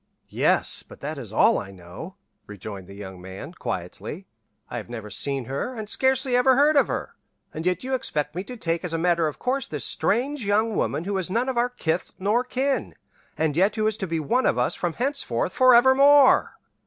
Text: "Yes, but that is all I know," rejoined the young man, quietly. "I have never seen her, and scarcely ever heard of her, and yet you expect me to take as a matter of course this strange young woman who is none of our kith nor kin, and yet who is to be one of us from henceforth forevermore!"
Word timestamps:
"Yes, 0.29 0.81
but 0.81 0.99
that 1.01 1.19
is 1.19 1.31
all 1.31 1.59
I 1.59 1.69
know," 1.69 2.15
rejoined 2.47 2.87
the 2.87 2.95
young 2.95 3.21
man, 3.21 3.53
quietly. 3.53 4.25
"I 4.67 4.77
have 4.77 4.89
never 4.89 5.11
seen 5.11 5.45
her, 5.45 5.75
and 5.75 5.87
scarcely 5.87 6.35
ever 6.35 6.55
heard 6.55 6.75
of 6.75 6.87
her, 6.87 7.15
and 7.53 7.67
yet 7.67 7.83
you 7.83 7.93
expect 7.93 8.33
me 8.33 8.43
to 8.45 8.57
take 8.57 8.83
as 8.83 8.93
a 8.93 8.97
matter 8.97 9.27
of 9.27 9.37
course 9.37 9.67
this 9.67 9.85
strange 9.85 10.43
young 10.43 10.75
woman 10.75 11.03
who 11.03 11.19
is 11.19 11.29
none 11.29 11.49
of 11.49 11.55
our 11.59 11.69
kith 11.69 12.13
nor 12.17 12.43
kin, 12.43 12.95
and 13.37 13.55
yet 13.55 13.75
who 13.75 13.85
is 13.85 13.95
to 13.97 14.07
be 14.07 14.19
one 14.19 14.47
of 14.47 14.57
us 14.57 14.73
from 14.73 14.93
henceforth 14.93 15.53
forevermore!" 15.53 16.57